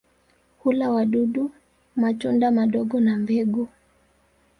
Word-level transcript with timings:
Hula 0.59 0.89
wadudu, 0.89 1.51
matunda 1.95 2.51
madogo 2.51 2.99
na 2.99 3.17
mbegu. 3.17 3.67